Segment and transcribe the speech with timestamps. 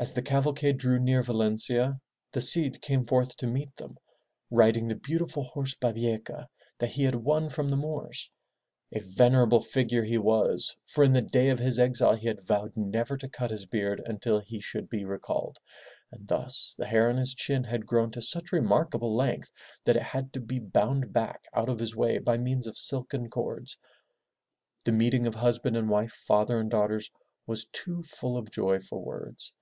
[0.00, 2.00] As the cavalcade drew near Valencia,
[2.32, 3.98] the Cid came forth to meet them
[4.50, 6.48] riding the beautiful horse Ba bi e'ca
[6.78, 8.30] that he had won from the Moors.
[8.92, 12.78] A venerable figure he was, for in the day of his exile he had vowed
[12.78, 15.58] never to cut his beard until he should be recalled,
[16.10, 19.52] and thus the hair on his chin had grown to such remarkable length
[19.84, 23.28] that it had to be bound back out of his way by means of silken
[23.28, 23.76] cords.
[24.86, 27.10] The meeting of husband and wife, father and daughters
[27.46, 29.52] was too full of joy for words.